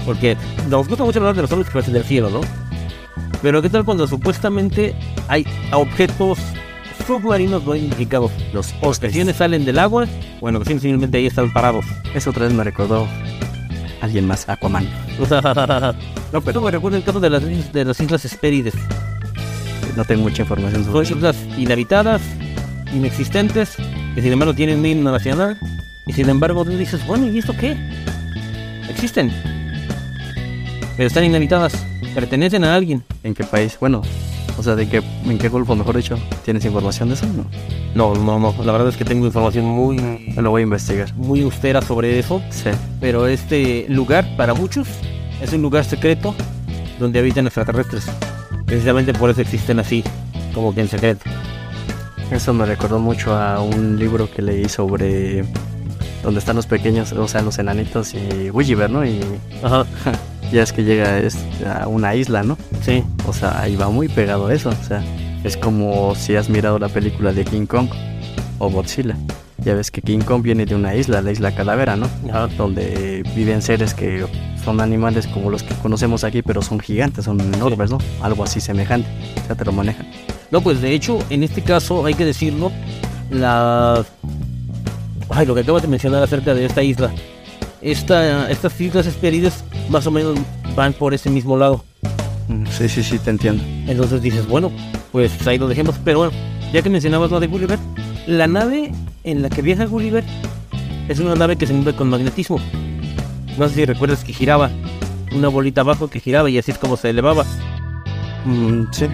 [0.07, 0.37] Porque
[0.71, 2.41] nos gusta mucho hablar de los ovnis que parecen del cielo, ¿no?
[3.43, 4.95] Pero ¿qué tal cuando supuestamente
[5.29, 6.39] hay objetos
[7.07, 8.33] submarinos no identificados?
[8.53, 10.07] Los ocasiones salen del agua,
[10.41, 11.85] o en ocasiones simplemente ahí están parados.
[12.15, 13.07] Eso otra vez me recordó
[14.01, 14.89] alguien más, Aquaman.
[16.33, 18.75] no, pero me recuerda el caso de las, de las Islas Hespérides.
[19.97, 21.17] No tengo mucha información sobre eso.
[21.17, 22.23] islas inhabitadas,
[22.95, 23.75] inexistentes,
[24.15, 25.59] que sin embargo tienen un himno nacional.
[26.07, 27.77] Y sin embargo tú dices, bueno, ¿y esto qué?
[28.89, 29.31] Existen.
[30.97, 31.75] Pero están inhabitadas,
[32.15, 33.05] pertenecen a alguien.
[33.23, 33.77] ¿En qué país?
[33.79, 34.03] Bueno,
[34.57, 36.19] o sea, ¿de qué, ¿en qué golfo, mejor dicho?
[36.45, 37.27] ¿Tienes información de eso?
[37.27, 37.47] No.
[37.95, 39.97] No, no, no, la verdad es que tengo información muy,
[40.37, 41.13] Lo voy a investigar.
[41.15, 42.43] muy austera sobre eso.
[42.51, 42.71] Sí.
[43.01, 44.89] Pero este lugar, para muchos,
[45.41, 46.35] es un lugar secreto
[46.99, 48.07] donde habitan extraterrestres.
[48.69, 50.05] Precisamente por eso existen así,
[50.55, 51.25] como que en secreto.
[52.31, 55.43] Eso me recordó mucho a un libro que leí sobre
[56.23, 59.07] donde están los pequeños, o sea, los enanitos y Gulliver, ¿no?
[59.07, 59.21] Y
[59.63, 59.87] Ajá,
[60.53, 61.23] ya es que llega
[61.81, 62.59] a una isla, ¿no?
[62.83, 63.03] sí.
[63.27, 64.69] O sea, ahí va muy pegado eso.
[64.69, 65.03] O sea,
[65.45, 67.89] es como si has mirado la película de King Kong
[68.59, 69.17] o Godzilla.
[69.65, 72.07] Ya ves que King Kong viene de una isla, la isla Calavera, ¿no?
[72.29, 72.49] Ajá.
[72.59, 74.27] Donde viven seres que
[74.69, 77.97] son animales como los que conocemos aquí, pero son gigantes, son enormes, ¿no?
[78.21, 79.09] Algo así semejante.
[79.43, 80.07] O sea, te lo manejan.
[80.51, 82.71] No, pues de hecho, en este caso, hay que decirlo,
[83.31, 84.05] la...
[85.31, 87.11] Ay, lo que acabas de mencionar acerca de esta isla.
[87.81, 90.39] Esta, estas islas Hespérides más o menos
[90.77, 91.83] van por ese mismo lado.
[92.49, 93.65] Mm, Sí, sí, sí, te entiendo.
[93.87, 94.71] Entonces dices, bueno,
[95.13, 95.95] pues ahí lo dejemos.
[96.05, 96.33] Pero bueno,
[96.75, 97.79] ya que mencionabas lo de Gulliver,
[98.27, 98.93] la nave
[99.25, 100.25] en la que viaja Gulliver
[101.09, 102.61] es una nave que se mueve con magnetismo.
[103.59, 104.71] No sé si recuerdas que giraba
[105.35, 107.45] una bolita abajo que giraba y así es como se elevaba.
[108.45, 109.07] Mm, sí.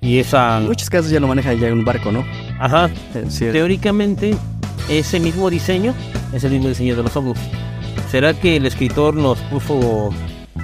[0.00, 0.58] Y esa...
[0.58, 2.24] En muchos casos ya lo maneja ya en un barco, ¿no?
[2.58, 4.34] Ajá, Eh, sí, Teóricamente,
[4.88, 5.94] ese mismo diseño
[6.32, 7.38] es el mismo diseño de los ovnis.
[8.10, 10.10] ¿Será que el escritor nos puso,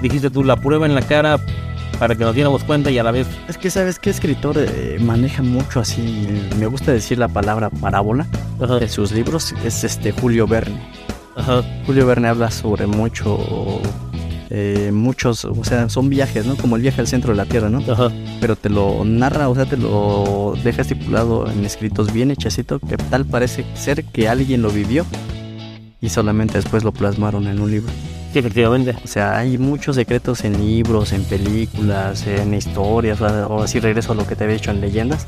[0.01, 1.39] dijiste tú, la prueba en la cara
[1.97, 3.27] para que nos diéramos cuenta y a la vez...
[3.47, 8.27] Es que sabes qué escritor eh, maneja mucho así, me gusta decir la palabra parábola
[8.61, 10.79] Ajá, en sus libros, es este Julio Verne.
[11.39, 13.39] Ajá, Julio Verne habla sobre mucho,
[14.49, 16.55] eh, muchos, o sea, son viajes, ¿no?
[16.55, 17.79] Como el viaje al centro de la Tierra, ¿no?
[17.91, 18.11] ajá.
[18.39, 22.97] Pero te lo narra, o sea, te lo deja estipulado en escritos bien hechecito, que
[22.97, 25.05] tal parece ser que alguien lo vivió
[26.01, 27.91] y solamente después lo plasmaron en un libro.
[28.31, 28.95] Sí, efectivamente.
[29.03, 34.11] O sea, hay muchos secretos en libros, en películas, en historias, o ahora sí regreso
[34.11, 35.27] a lo que te había dicho en leyendas,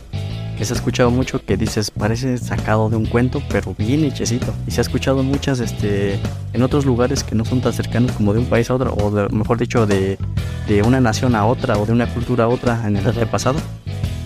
[0.57, 4.53] que se ha escuchado mucho que dices, parece sacado de un cuento, pero bien hechecito.
[4.67, 6.19] Y se ha escuchado muchas este,
[6.53, 9.09] en otros lugares que no son tan cercanos como de un país a otro, o
[9.09, 10.19] de- mejor dicho, de,
[10.67, 13.59] de una nación a otra, o de una cultura a otra en el pasado,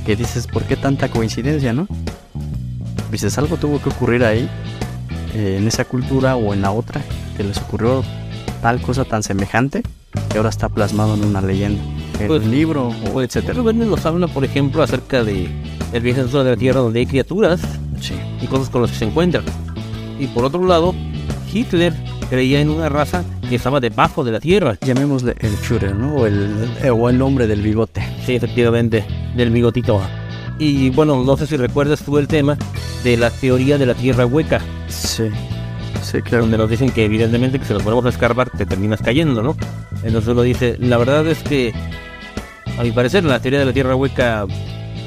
[0.06, 1.88] que dices, ¿por qué tanta coincidencia, no?
[3.12, 4.50] Dices, algo tuvo que ocurrir ahí,
[5.34, 7.02] eh, en esa cultura o en la otra,
[7.38, 8.04] que les ocurrió
[8.62, 9.84] tal cosa tan semejante
[10.30, 11.82] que ahora está plasmado en una leyenda,
[12.20, 13.62] en Pues- un libro, o Pues, etcétera.
[13.62, 15.50] Verne nos habla, por ejemplo, acerca de
[15.94, 17.62] el viaje dentro de la Tierra donde hay criaturas
[18.02, 18.14] Sí.
[18.42, 19.44] y cosas con las que se encuentran.
[20.20, 20.94] Y por otro lado,
[21.54, 21.94] Hitler
[22.30, 24.78] creía en una raza que estaba debajo de la Tierra.
[24.82, 26.16] Llamémosle el shooter, ¿no?
[26.16, 26.50] O el,
[26.84, 28.02] eh, o el hombre del bigote.
[28.26, 30.02] Sí, efectivamente, del bigotito.
[30.58, 32.58] Y bueno, no sé si recuerdas tú el tema
[33.04, 35.24] de la teoría de la Tierra hueca, Sí.
[36.02, 36.44] Sí, claro.
[36.44, 39.56] donde nos dicen que evidentemente que si nos ponemos a escarbar te terminas cayendo, ¿no?
[40.04, 41.74] Entonces uno dice, la verdad es que,
[42.78, 44.46] a mi parecer, la teoría de la Tierra hueca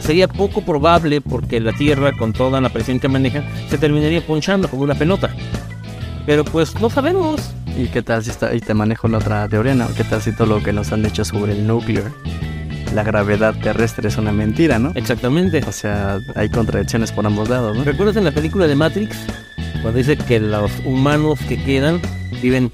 [0.01, 4.69] sería poco probable porque la Tierra, con toda la presión que maneja, se terminaría ponchando
[4.69, 5.31] como una pelota.
[6.27, 7.41] Pero pues no sabemos.
[7.77, 9.89] ¿Y qué tal si está, y te manejo la otra teoría, ¿no?
[9.95, 12.05] ¿Qué tal si todo lo que nos han dicho sobre el núcleo,
[12.95, 14.93] la gravedad terrestre es una mentira, ¿no?
[14.95, 15.63] Exactamente.
[15.67, 17.85] O sea, hay contradicciones por ambos lados, ¿no?
[17.85, 19.17] ¿Recuerdas en la película de Matrix?
[19.83, 22.01] Cuando dice que los humanos que quedan
[22.43, 22.73] viven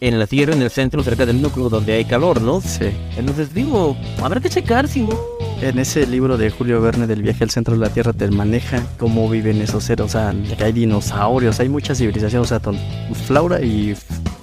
[0.00, 2.60] en la Tierra, en el centro, cerca del núcleo, donde hay calor, ¿no?
[2.60, 2.90] Sí.
[3.16, 5.33] Entonces digo, habrá que checar si no.
[5.64, 8.82] En ese libro de Julio Verne del viaje al centro de la Tierra te maneja
[8.98, 12.78] cómo viven esos seres, o sea, que hay dinosaurios, hay muchas civilizaciones, o sea, ton-
[13.26, 13.96] flora y,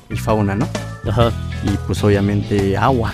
[0.10, 0.68] y fauna, ¿no?
[1.08, 1.32] Ajá,
[1.64, 3.14] Y pues obviamente agua,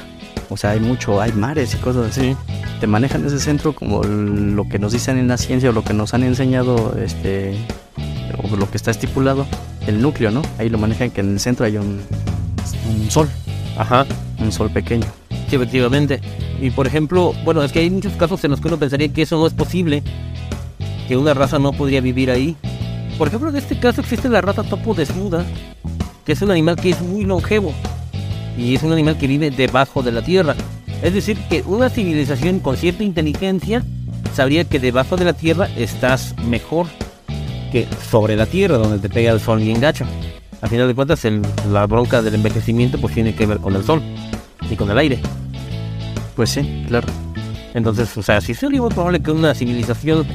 [0.49, 2.31] o sea, hay mucho, hay mares y cosas así.
[2.31, 2.37] sí.
[2.79, 5.93] Te manejan ese centro como lo que nos dicen en la ciencia o lo que
[5.93, 7.57] nos han enseñado, este,
[8.41, 9.45] o lo que está estipulado,
[9.85, 10.43] el núcleo, ¿no?
[10.59, 11.99] Ahí lo manejan que en el centro hay un,
[12.89, 13.27] un sol,
[13.77, 14.05] Ajá,
[14.39, 15.05] un sol pequeño.
[15.49, 16.21] Sí, efectivamente.
[16.61, 19.21] Y por ejemplo, bueno, es que hay muchos casos en los que uno pensaría que
[19.23, 20.03] eso no es posible,
[21.07, 22.55] que una raza no podría vivir ahí.
[23.17, 25.45] Por ejemplo, en este caso existe la rata topo desnuda,
[26.25, 27.73] que es un animal que es muy longevo.
[28.57, 30.55] y es un animal que vive debajo de la tierra.
[31.03, 33.83] Es decir, que una civilización con cierta inteligencia
[34.33, 36.87] sabría que debajo de la tierra estás mejor
[37.71, 40.07] que sobre la tierra, donde te pega el sol y engacha.
[40.59, 41.21] A final de cuentas,
[41.71, 44.01] la bronca del envejecimiento pues tiene que ver con el sol
[44.69, 45.19] y con el aire.
[46.35, 47.07] Pues sí, claro.
[47.73, 50.25] Entonces, o sea, sí sería muy probable que una civilización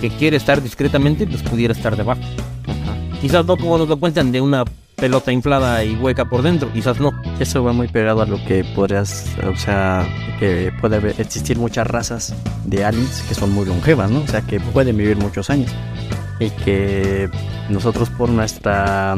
[0.00, 2.20] que quiere estar discretamente, pues pudiera estar debajo.
[2.66, 2.96] Ajá.
[3.20, 4.64] Quizás no como nos lo cuentan de una
[4.96, 7.12] pelota inflada y hueca por dentro, quizás no.
[7.38, 10.06] Eso va muy pegado a lo que podrías, o sea,
[10.38, 14.20] que puede haber- existir muchas razas de aliens que son muy longevas, ¿no?
[14.20, 15.70] O sea, que pueden vivir muchos años.
[16.40, 17.30] Y que
[17.70, 19.16] nosotros por nuestra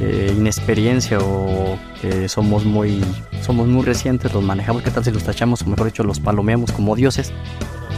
[0.00, 3.00] eh, inexperiencia o que somos muy
[3.42, 6.72] somos muy recientes, los manejamos, ¿qué tal si los tachamos, o mejor dicho, los palomeamos
[6.72, 7.32] como dioses?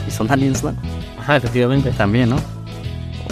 [0.07, 0.75] Y son aliens, ¿no?
[1.19, 1.91] Ajá, efectivamente.
[1.93, 2.37] También, ¿no?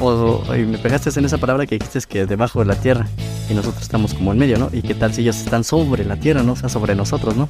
[0.01, 3.07] O, o- y me pegaste en esa palabra que dijiste que debajo de la tierra
[3.51, 4.71] y nosotros estamos como en medio, ¿no?
[4.73, 6.53] Y qué tal si ellos están sobre la tierra, ¿no?
[6.53, 7.49] O sea, sobre nosotros, ¿no?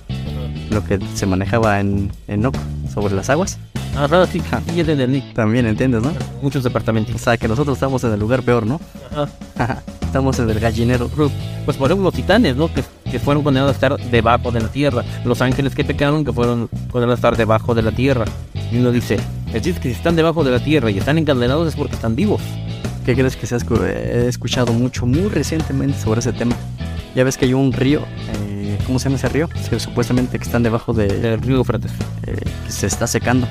[0.71, 2.57] Lo que se manejaba en Enoch,
[2.93, 3.59] sobre las aguas.
[3.97, 5.21] Ajá, sí, sí, ya te entendí.
[5.35, 6.13] También entiendes, ¿no?
[6.43, 7.21] Muchos O departamentos.
[7.21, 8.81] sea, que nosotros estamos en el lugar peor, ¿no?
[9.57, 9.83] Ajá.
[10.03, 11.09] estamos en el gallinero.
[11.65, 12.73] Pues por ejemplo los titanes, ¿no?
[12.73, 15.05] Que, que fueron condenados a estar debajo de la tierra.
[15.25, 18.25] Los ángeles que pecaron que fueron condenados a estar debajo de la tierra.
[18.73, 19.17] Y uno dice,
[19.49, 22.17] es decir, que si están debajo de la tierra y están encadenados es porque están
[22.17, 22.43] vivos.
[23.05, 26.57] ¿Qué crees que se ha he escuchado mucho, muy recientemente sobre ese tema?
[27.15, 28.01] Ya ves que hay un río,
[28.33, 29.49] eh, ¿cómo se llama ese río?
[29.79, 31.93] Supuestamente que están debajo de, Del río Eufrates.
[32.27, 33.47] eh, que se está secando.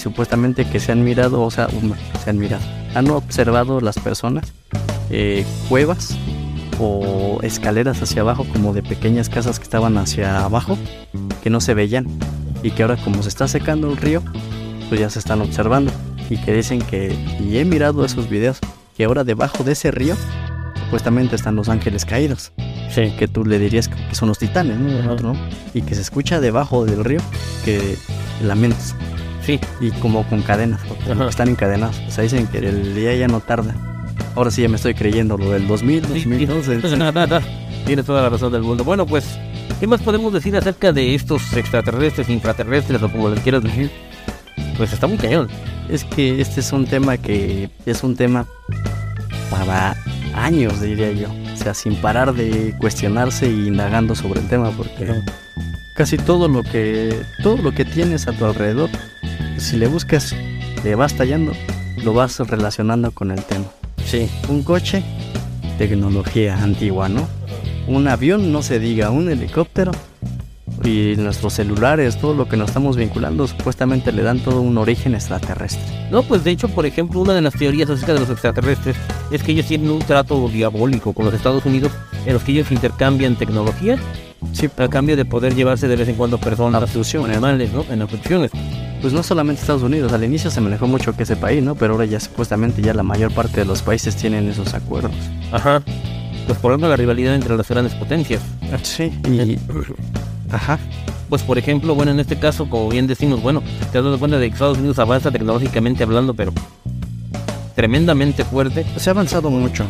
[0.00, 1.92] Supuestamente que se han mirado, o sea, um,
[2.24, 2.62] se han mirado,
[2.94, 4.52] han observado las personas
[5.10, 6.16] eh, cuevas
[6.78, 10.78] o escaleras hacia abajo, como de pequeñas casas que estaban hacia abajo,
[11.42, 12.06] que no se veían.
[12.62, 14.22] Y que ahora como se está secando el río,
[14.88, 15.92] pues ya se están observando.
[16.30, 18.58] Y que dicen que, y he mirado esos videos,
[18.96, 20.14] que ahora debajo de ese río,
[20.84, 22.52] supuestamente están los ángeles caídos
[22.90, 23.12] Sí.
[23.18, 24.78] que tú le dirías que son los titanes.
[24.78, 25.34] ¿no?
[25.74, 27.20] Y que se escucha debajo del río
[27.64, 27.96] que
[28.42, 28.94] lamentos
[29.58, 29.60] Sí.
[29.80, 31.98] y como con cadenas, porque están encadenados.
[32.06, 33.74] O sea, dicen que el día ya no tarda.
[34.36, 36.80] Ahora sí ya me estoy creyendo lo del 2000, Sí, 2012.
[36.82, 36.96] sí.
[36.96, 37.42] Nada, nada.
[37.86, 38.84] Tienes toda la razón del mundo.
[38.84, 39.24] Bueno, pues,
[39.80, 43.90] ¿qué más podemos decir acerca de estos extraterrestres, infraterrestres o como les quieras decir?
[44.76, 45.48] Pues está muy cañón.
[45.88, 48.46] Es que este es un tema que es un tema
[49.50, 49.96] para
[50.34, 51.28] años, diría yo.
[51.52, 55.20] O sea, sin parar de cuestionarse e indagando sobre el tema, porque
[55.96, 58.88] casi todo lo que todo lo que tienes a tu alrededor,
[59.60, 60.34] si le buscas,
[60.82, 61.52] le vas tallando,
[62.02, 63.66] lo vas relacionando con el tema.
[64.04, 64.28] Sí.
[64.48, 65.02] Un coche,
[65.78, 67.28] tecnología antigua, ¿no?
[67.86, 69.92] Un avión, no se diga, un helicóptero.
[70.82, 75.14] Y nuestros celulares, todo lo que nos estamos vinculando, supuestamente le dan todo un origen
[75.14, 75.82] extraterrestre.
[76.10, 78.96] No, pues de hecho, por ejemplo, una de las teorías acerca de los extraterrestres
[79.30, 81.92] es que ellos tienen un trato diabólico con los Estados Unidos
[82.24, 83.98] en los que ellos intercambian tecnología
[84.52, 87.30] Sí, a cambio de poder llevarse de vez en cuando personas Abducciones.
[87.36, 87.84] animales, ¿no?
[87.90, 88.50] En abducciones.
[89.00, 91.74] Pues no solamente Estados Unidos, al inicio se manejó mucho que ese país, ¿no?
[91.74, 95.12] Pero ahora ya supuestamente ya la mayor parte de los países tienen esos acuerdos.
[95.52, 95.82] Ajá.
[96.46, 98.42] Pues por ejemplo, la rivalidad entre las grandes potencias.
[98.82, 99.04] Sí.
[99.26, 99.58] Y...
[100.52, 100.78] Ajá.
[101.30, 104.38] Pues por ejemplo, bueno, en este caso, como bien decimos, bueno, te has dado cuenta
[104.38, 106.52] de que Estados Unidos avanza tecnológicamente hablando, pero
[107.74, 108.84] tremendamente fuerte.
[108.96, 109.86] Se ha avanzado mucho.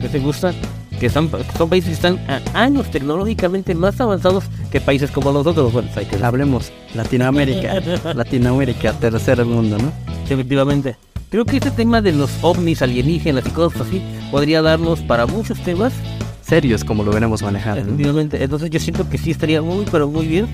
[0.00, 0.54] ¿Qué te gusta?
[0.98, 5.72] Que están, son países que están a años tecnológicamente más avanzados que países como nosotros.
[5.72, 7.80] Bueno, hay que Hablemos Latinoamérica.
[8.14, 9.92] Latinoamérica, tercer mundo, ¿no?
[10.28, 10.96] Efectivamente.
[11.30, 15.58] Creo que este tema de los ovnis alienígenas y cosas así podría darnos para muchos
[15.60, 15.92] temas.
[16.42, 17.76] Serios como lo veremos manejar.
[17.76, 17.82] ¿no?
[17.82, 18.42] Efectivamente.
[18.42, 20.46] Entonces yo siento que sí estaría muy, pero muy bien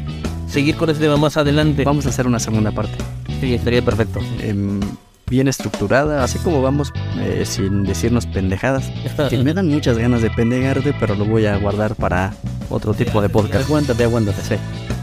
[0.49, 1.85] seguir con este tema más adelante.
[1.85, 2.95] Vamos a hacer una segunda parte.
[3.41, 4.21] Sí, estaría perfecto.
[4.41, 4.81] em,
[5.29, 8.91] bien estructurada, así como vamos eh, sin decirnos pendejadas.
[9.31, 12.35] Que me dan muchas ganas de pendejarte, pero lo voy a guardar para
[12.71, 13.67] otro tipo de podcast.
[13.67, 14.43] Aguántate, aguántate.
[14.43, 14.55] Sí.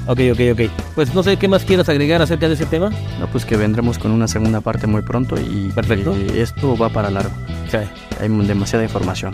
[0.07, 0.71] Ok, ok, ok.
[0.95, 2.89] Pues no sé qué más quieras agregar acerca de ese tema.
[3.19, 6.15] No, pues que vendremos con una segunda parte muy pronto y, Perfecto.
[6.17, 7.31] y esto va para largo.
[7.69, 7.77] Sí.
[8.19, 9.33] Hay demasiada información.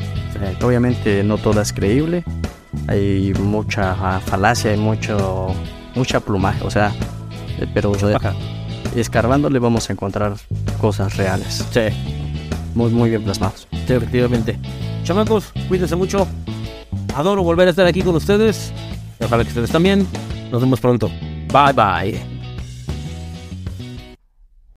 [0.62, 2.24] Obviamente no toda es creíble.
[2.88, 5.54] Hay mucha falacia, hay mucho
[5.98, 6.94] mucha plumaje, o sea,
[7.60, 7.92] eh, pero
[8.92, 9.00] Ajá.
[9.00, 10.34] escarbándole vamos a encontrar
[10.80, 11.82] cosas reales, Sí,
[12.76, 13.68] muy muy bien plasmados.
[13.72, 14.58] sí, efectivamente.
[15.04, 16.28] Chamacos, cuídense mucho.
[17.16, 18.72] Adoro volver a estar aquí con ustedes.
[19.24, 20.06] Ojalá que ustedes también.
[20.52, 21.10] Nos vemos pronto.
[21.52, 22.37] Bye bye.